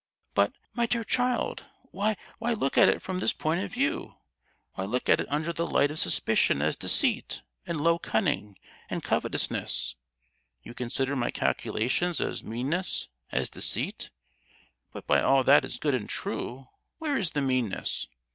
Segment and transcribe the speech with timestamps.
[0.33, 4.15] "But, my dear child, why, why look at it from this point of view?
[4.73, 8.57] Why look at it under the light of suspicion as deceit, and low cunning,
[8.89, 9.93] and covetousness?
[10.63, 14.09] You consider my calculations as meanness, as deceit;
[14.91, 18.07] but, by all that is good and true, where is the meanness?